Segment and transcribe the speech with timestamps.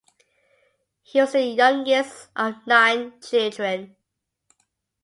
[1.03, 3.95] He was the youngest of nine children.